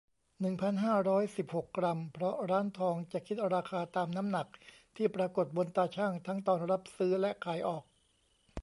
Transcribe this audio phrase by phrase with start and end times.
[0.39, 4.47] หนึ่งพันห้าร้อยสิบหก กรัม เพราะร้านทองจะคิดราคาตามน้ำหนัก
[4.95, 7.83] ที่ปรากฏบนตาชั่งทั้งตอนรับซื้อและขายออก